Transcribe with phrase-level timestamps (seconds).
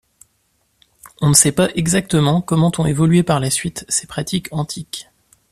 [1.21, 5.07] On ne sait pas exactement comment ont évolué par la suite ces pratiques antiques.